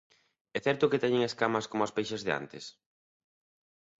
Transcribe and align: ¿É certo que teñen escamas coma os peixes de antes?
¿É 0.57 0.59
certo 0.67 0.89
que 0.91 1.01
teñen 1.03 1.27
escamas 1.29 1.65
coma 1.71 1.87
os 1.87 1.95
peixes 1.97 2.21
de 2.23 2.31
antes? 2.39 2.65